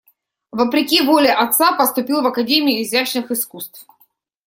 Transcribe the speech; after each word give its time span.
Вопреки 0.51 0.99
воле 1.03 1.31
отца 1.31 1.73
поступил 1.77 2.23
в 2.23 2.25
академию 2.25 2.81
изящных 2.81 3.29
искусств. 3.29 3.85